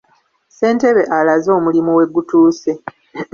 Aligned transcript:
Ssentebe 0.51 1.03
alaze 1.17 1.49
omulimu 1.57 1.91
we 1.97 2.05
gutuuse. 2.13 2.71